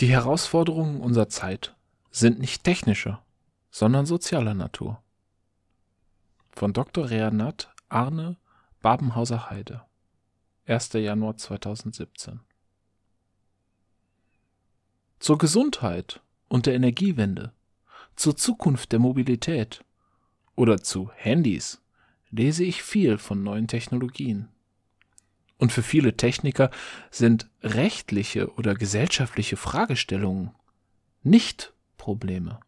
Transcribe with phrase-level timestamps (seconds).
[0.00, 1.74] Die Herausforderungen unserer Zeit
[2.12, 3.24] sind nicht technischer,
[3.72, 5.02] sondern sozialer Natur.
[6.50, 7.10] Von Dr.
[7.10, 8.36] Renat Arne
[8.80, 9.82] Babenhauser Heide
[10.66, 10.92] 1.
[10.92, 12.38] Januar 2017
[15.18, 17.52] Zur Gesundheit und der Energiewende,
[18.14, 19.84] zur Zukunft der Mobilität
[20.54, 21.82] oder zu Handys
[22.30, 24.48] lese ich viel von neuen Technologien.
[25.58, 26.70] Und für viele Techniker
[27.10, 30.52] sind rechtliche oder gesellschaftliche Fragestellungen
[31.22, 32.60] nicht Probleme.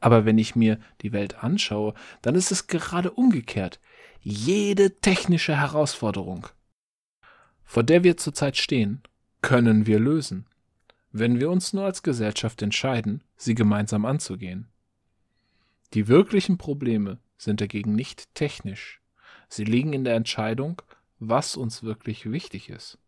[0.00, 3.80] Aber wenn ich mir die Welt anschaue, dann ist es gerade umgekehrt.
[4.20, 6.46] Jede technische Herausforderung,
[7.64, 9.02] vor der wir zurzeit stehen,
[9.42, 10.46] können wir lösen,
[11.12, 14.68] wenn wir uns nur als Gesellschaft entscheiden, sie gemeinsam anzugehen.
[15.94, 19.00] Die wirklichen Probleme sind dagegen nicht technisch.
[19.48, 20.82] Sie liegen in der Entscheidung,
[21.18, 22.98] was uns wirklich wichtig ist.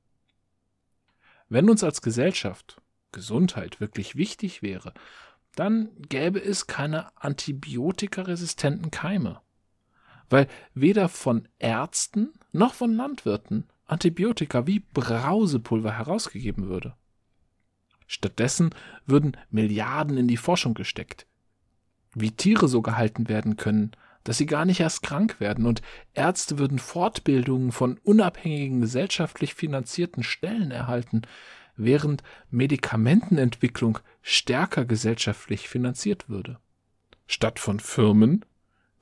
[1.48, 2.80] Wenn uns als Gesellschaft
[3.12, 4.94] Gesundheit wirklich wichtig wäre,
[5.56, 9.40] dann gäbe es keine antibiotikaresistenten Keime.
[10.28, 16.94] Weil weder von Ärzten noch von Landwirten Antibiotika wie Brausepulver herausgegeben würde.
[18.06, 18.70] Stattdessen
[19.06, 21.26] würden Milliarden in die Forschung gesteckt.
[22.14, 23.92] Wie Tiere so gehalten werden können,
[24.30, 25.82] dass sie gar nicht erst krank werden und
[26.14, 31.22] Ärzte würden Fortbildungen von unabhängigen gesellschaftlich finanzierten Stellen erhalten,
[31.74, 36.60] während Medikamentenentwicklung stärker gesellschaftlich finanziert würde,
[37.26, 38.44] statt von Firmen,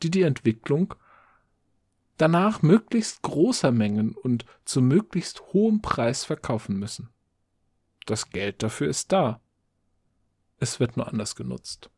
[0.03, 0.95] die die Entwicklung
[2.17, 7.11] danach möglichst großer Mengen und zu möglichst hohem Preis verkaufen müssen.
[8.07, 9.43] Das Geld dafür ist da.
[10.59, 11.91] Es wird nur anders genutzt.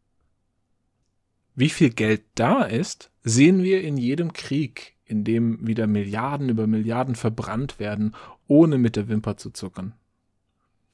[1.55, 6.67] Wie viel Geld da ist, sehen wir in jedem Krieg, in dem wieder Milliarden über
[6.67, 8.15] Milliarden verbrannt werden,
[8.47, 9.95] ohne mit der Wimper zu zuckern.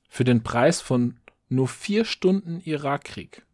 [0.09, 1.17] Für den Preis von
[1.49, 3.45] nur vier Stunden Irakkrieg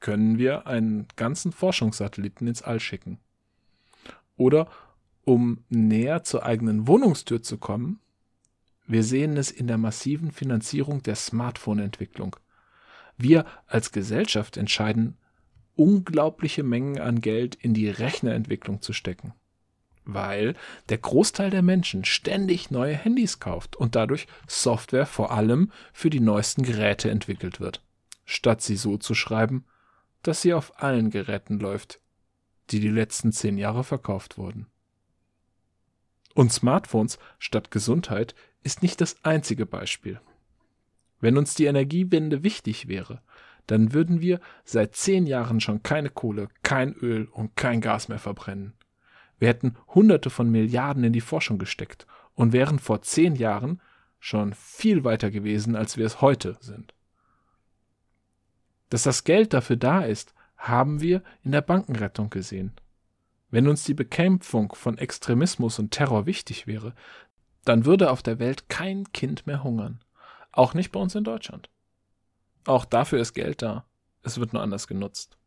[0.00, 3.18] können wir einen ganzen Forschungssatelliten ins All schicken.
[4.36, 4.68] Oder
[5.24, 8.00] um näher zur eigenen Wohnungstür zu kommen,
[8.86, 12.34] wir sehen es in der massiven Finanzierung der Smartphone-Entwicklung.
[13.16, 15.16] Wir als Gesellschaft entscheiden,
[15.80, 19.32] unglaubliche Mengen an Geld in die Rechnerentwicklung zu stecken
[20.14, 20.54] weil
[20.88, 26.20] der Großteil der Menschen ständig neue Handys kauft und dadurch Software vor allem für die
[26.20, 27.82] neuesten Geräte entwickelt wird,
[28.24, 29.64] statt sie so zu schreiben,
[30.22, 32.00] dass sie auf allen Geräten läuft,
[32.70, 34.66] die die letzten zehn Jahre verkauft wurden.
[36.34, 40.20] Und Smartphones statt Gesundheit ist nicht das einzige Beispiel.
[41.20, 43.20] Wenn uns die Energiewende wichtig wäre,
[43.70, 48.18] dann würden wir seit zehn Jahren schon keine Kohle, kein Öl und kein Gas mehr
[48.18, 48.72] verbrennen.
[49.38, 52.04] Wir hätten Hunderte von Milliarden in die Forschung gesteckt
[52.34, 53.80] und wären vor zehn Jahren
[54.18, 56.94] schon viel weiter gewesen, als wir es heute sind.
[58.88, 62.72] Dass das Geld dafür da ist, haben wir in der Bankenrettung gesehen.
[63.52, 66.94] Wenn uns die Bekämpfung von Extremismus und Terror wichtig wäre,
[67.64, 70.00] dann würde auf der Welt kein Kind mehr hungern.
[70.50, 71.69] Auch nicht bei uns in Deutschland.
[72.64, 73.86] Auch dafür ist Geld da.
[74.22, 75.38] Es wird nur anders genutzt.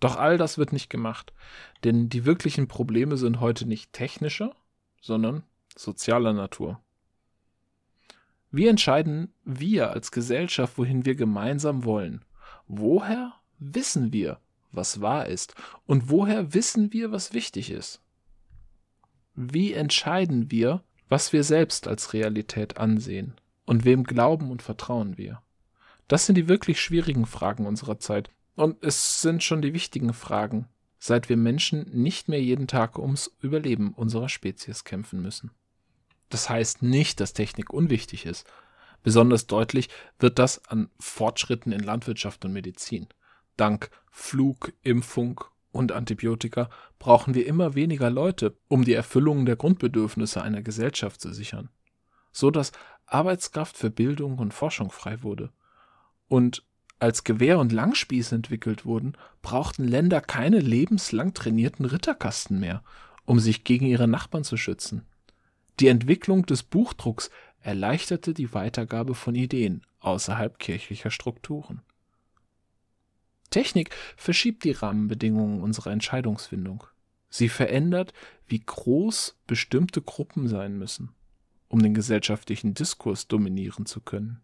[0.00, 1.32] Doch all das wird nicht gemacht,
[1.84, 4.56] denn die wirklichen Probleme sind heute nicht technischer,
[5.00, 5.44] sondern
[5.76, 6.80] sozialer Natur.
[8.50, 12.24] Wie entscheiden wir als Gesellschaft, wohin wir gemeinsam wollen?
[12.66, 14.40] Woher wissen wir,
[14.72, 15.54] was wahr ist?
[15.86, 18.02] Und woher wissen wir, was wichtig ist?
[19.34, 23.34] Wie entscheiden wir, was wir selbst als Realität ansehen?
[23.64, 25.40] Und wem glauben und vertrauen wir?
[26.12, 30.68] Das sind die wirklich schwierigen Fragen unserer Zeit, und es sind schon die wichtigen Fragen,
[30.98, 35.52] seit wir Menschen nicht mehr jeden Tag ums Überleben unserer Spezies kämpfen müssen.
[36.28, 38.46] Das heißt nicht, dass Technik unwichtig ist.
[39.02, 43.06] Besonders deutlich wird das an Fortschritten in Landwirtschaft und Medizin.
[43.56, 45.40] Dank Flug, Impfung
[45.70, 46.68] und Antibiotika
[46.98, 51.70] brauchen wir immer weniger Leute, um die Erfüllung der Grundbedürfnisse einer Gesellschaft zu sichern,
[52.32, 52.72] so dass
[53.06, 55.50] Arbeitskraft für Bildung und Forschung frei wurde.
[56.32, 56.64] Und
[56.98, 62.82] als Gewehr und Langspieß entwickelt wurden, brauchten Länder keine lebenslang trainierten Ritterkasten mehr,
[63.26, 65.04] um sich gegen ihre Nachbarn zu schützen.
[65.78, 67.28] Die Entwicklung des Buchdrucks
[67.60, 71.82] erleichterte die Weitergabe von Ideen außerhalb kirchlicher Strukturen.
[73.50, 76.84] Technik verschiebt die Rahmenbedingungen unserer Entscheidungsfindung.
[77.28, 78.14] Sie verändert,
[78.46, 81.10] wie groß bestimmte Gruppen sein müssen,
[81.68, 84.40] um den gesellschaftlichen Diskurs dominieren zu können.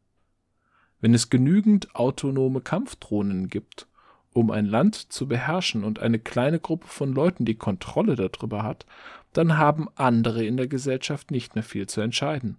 [1.01, 3.87] Wenn es genügend autonome Kampfdrohnen gibt,
[4.33, 8.87] um ein Land zu beherrschen und eine kleine Gruppe von Leuten die Kontrolle darüber hat,
[9.33, 12.59] dann haben andere in der Gesellschaft nicht mehr viel zu entscheiden.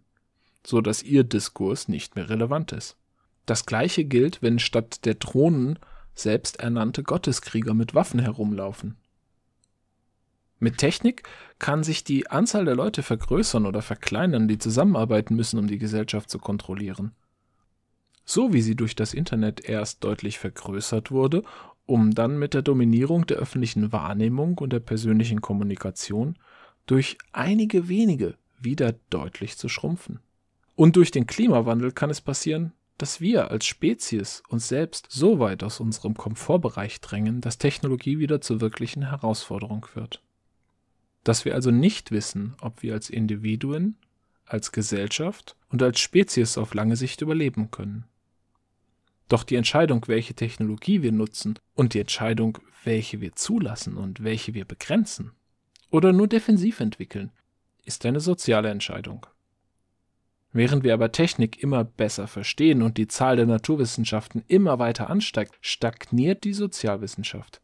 [0.65, 2.97] so dass ihr Diskurs nicht mehr relevant ist.
[3.45, 5.79] Das gleiche gilt, wenn statt der Drohnen
[6.15, 8.97] selbsternannte Gotteskrieger mit Waffen herumlaufen.
[10.59, 11.23] Mit Technik
[11.57, 16.29] kann sich die Anzahl der Leute vergrößern oder verkleinern, die zusammenarbeiten müssen, um die Gesellschaft
[16.29, 17.13] zu kontrollieren.
[18.29, 21.41] So wie sie durch das Internet erst deutlich vergrößert wurde,
[21.87, 26.37] um dann mit der Dominierung der öffentlichen Wahrnehmung und der persönlichen Kommunikation
[26.85, 30.19] durch einige wenige wieder deutlich zu schrumpfen.
[30.75, 35.63] Und durch den Klimawandel kann es passieren, dass wir als Spezies uns selbst so weit
[35.63, 40.21] aus unserem Komfortbereich drängen, dass Technologie wieder zur wirklichen Herausforderung wird.
[41.23, 43.97] Dass wir also nicht wissen, ob wir als Individuen,
[44.45, 48.05] als Gesellschaft und als Spezies auf lange Sicht überleben können.
[49.29, 54.53] Doch die Entscheidung, welche Technologie wir nutzen und die Entscheidung, welche wir zulassen und welche
[54.53, 55.31] wir begrenzen
[55.91, 57.31] oder nur defensiv entwickeln,
[57.85, 59.25] ist eine soziale Entscheidung.
[60.51, 65.57] Während wir aber Technik immer besser verstehen und die Zahl der Naturwissenschaften immer weiter ansteigt,
[65.61, 67.61] stagniert die Sozialwissenschaft.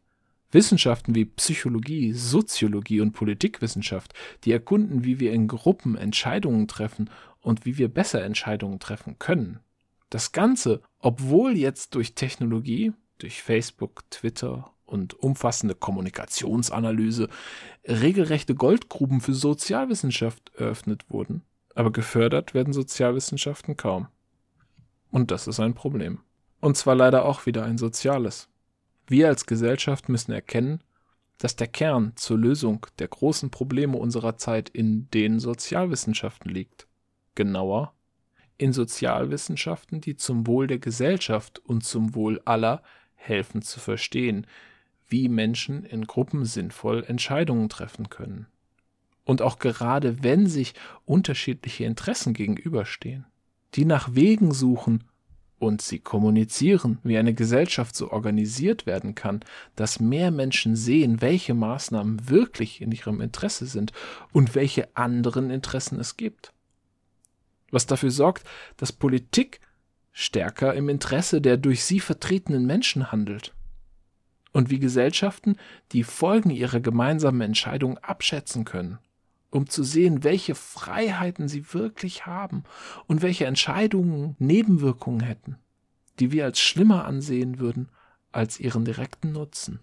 [0.52, 4.14] Wissenschaften wie Psychologie, Soziologie und Politikwissenschaft,
[4.44, 7.10] die erkunden, wie wir in Gruppen Entscheidungen treffen
[7.40, 9.58] und wie wir besser Entscheidungen treffen können.
[10.08, 17.28] Das Ganze, obwohl jetzt durch Technologie, durch Facebook, Twitter und umfassende Kommunikationsanalyse
[17.86, 21.42] regelrechte Goldgruben für Sozialwissenschaft eröffnet wurden,
[21.76, 24.08] aber gefördert werden Sozialwissenschaften kaum.
[25.12, 26.18] Und das ist ein Problem.
[26.60, 28.48] Und zwar leider auch wieder ein soziales.
[29.06, 30.82] Wir als Gesellschaft müssen erkennen,
[31.38, 36.88] dass der Kern zur Lösung der großen Probleme unserer Zeit in den Sozialwissenschaften liegt.
[37.36, 37.92] Genauer,
[38.58, 42.82] in Sozialwissenschaften, die zum Wohl der Gesellschaft und zum Wohl aller
[43.14, 44.46] helfen zu verstehen,
[45.08, 48.46] wie Menschen in Gruppen sinnvoll Entscheidungen treffen können
[49.26, 50.72] und auch gerade wenn sich
[51.04, 53.26] unterschiedliche Interessen gegenüberstehen,
[53.74, 55.04] die nach Wegen suchen
[55.58, 59.40] und sie kommunizieren, wie eine Gesellschaft so organisiert werden kann,
[59.74, 63.92] dass mehr Menschen sehen, welche Maßnahmen wirklich in ihrem Interesse sind
[64.32, 66.52] und welche anderen Interessen es gibt.
[67.70, 68.46] Was dafür sorgt,
[68.76, 69.60] dass Politik
[70.12, 73.54] stärker im Interesse der durch sie vertretenen Menschen handelt.
[74.52, 75.56] Und wie Gesellschaften
[75.92, 78.98] die Folgen ihrer gemeinsamen Entscheidung abschätzen können
[79.50, 82.64] um zu sehen, welche Freiheiten sie wirklich haben
[83.06, 85.56] und welche Entscheidungen Nebenwirkungen hätten,
[86.20, 87.88] die wir als schlimmer ansehen würden
[88.32, 89.80] als ihren direkten Nutzen.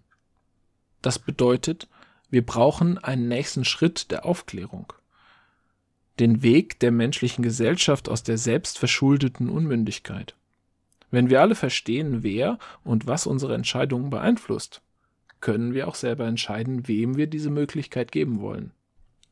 [1.01, 1.89] Das bedeutet,
[2.29, 4.93] wir brauchen einen nächsten Schritt der Aufklärung.
[6.19, 10.35] Den Weg der menschlichen Gesellschaft aus der selbstverschuldeten Unmündigkeit.
[11.09, 14.81] Wenn wir alle verstehen, wer und was unsere Entscheidungen beeinflusst,
[15.41, 18.71] können wir auch selber entscheiden, wem wir diese Möglichkeit geben wollen.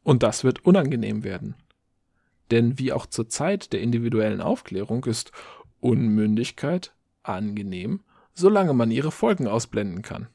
[0.04, 1.56] Und das wird unangenehm werden.
[2.52, 5.32] Denn wie auch zur Zeit der individuellen Aufklärung ist
[5.80, 6.94] Unmündigkeit
[7.24, 8.02] angenehm,
[8.34, 10.28] solange man ihre Folgen ausblenden kann.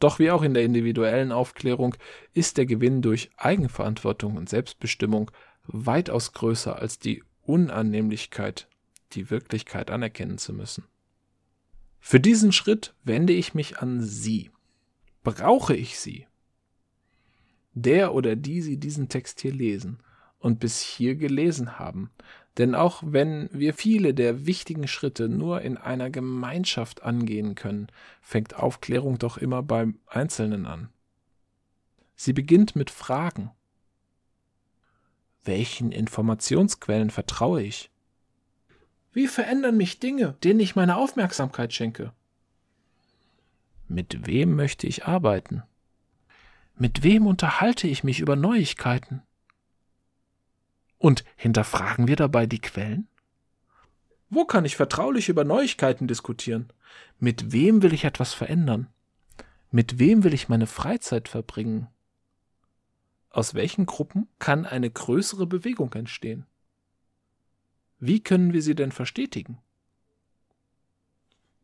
[0.00, 1.94] Doch wie auch in der individuellen Aufklärung
[2.34, 5.30] ist der Gewinn durch Eigenverantwortung und Selbstbestimmung
[5.66, 8.68] weitaus größer als die Unannehmlichkeit,
[9.12, 10.84] die Wirklichkeit anerkennen zu müssen.
[12.00, 14.50] Für diesen Schritt wende ich mich an Sie.
[15.22, 16.26] Brauche ich Sie?
[17.74, 19.98] der oder die Sie diesen Text hier lesen
[20.40, 22.10] und bis hier gelesen haben.
[22.58, 27.86] Denn auch wenn wir viele der wichtigen Schritte nur in einer Gemeinschaft angehen können,
[28.20, 30.88] fängt Aufklärung doch immer beim Einzelnen an.
[32.16, 33.50] Sie beginnt mit Fragen.
[35.44, 37.90] Welchen Informationsquellen vertraue ich?
[39.12, 42.12] Wie verändern mich Dinge, denen ich meine Aufmerksamkeit schenke?
[43.88, 45.62] Mit wem möchte ich arbeiten?
[46.76, 49.22] Mit wem unterhalte ich mich über Neuigkeiten?
[51.00, 53.08] Und hinterfragen wir dabei die Quellen?
[54.28, 56.70] Wo kann ich vertraulich über Neuigkeiten diskutieren?
[57.18, 58.86] Mit wem will ich etwas verändern?
[59.70, 61.88] Mit wem will ich meine Freizeit verbringen?
[63.30, 66.44] Aus welchen Gruppen kann eine größere Bewegung entstehen?
[67.98, 69.56] Wie können wir sie denn verstetigen?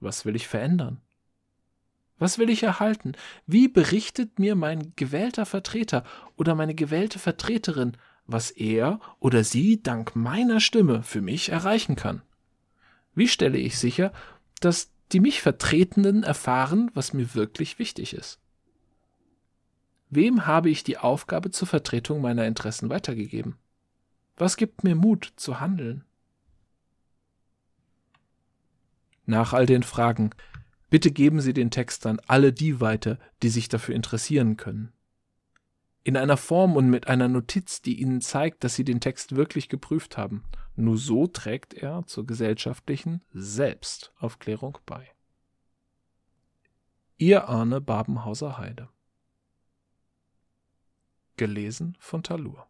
[0.01, 1.03] Was will ich verändern?
[2.19, 3.13] Was will ich erhalten?
[3.47, 6.05] Wie berichtet mir mein gewählter Vertreter
[6.37, 12.23] oder meine gewählte Vertreterin, was er oder sie dank meiner Stimme für mich erreichen kann?
[13.15, 14.13] Wie stelle ich sicher,
[14.61, 18.41] dass die mich Vertretenden erfahren, was mir wirklich wichtig ist?
[20.11, 23.57] Wem habe ich die Aufgabe zur Vertretung meiner Interessen weitergegeben?
[24.37, 26.05] Was gibt mir Mut zu handeln?
[29.25, 30.31] Nach all den Fragen
[30.89, 34.93] Bitte geben Sie den Text an alle die weiter, die sich dafür interessieren können.
[36.07, 39.69] In einer Form und mit einer Notiz, die ihnen zeigt, dass sie den Text wirklich
[39.69, 40.45] geprüft haben.
[40.77, 45.11] Nur so trägt er zur gesellschaftlichen Selbstaufklärung bei.
[47.17, 48.89] Ihr Arne Babenhauser Heide
[51.37, 52.69] Gelesen von Talur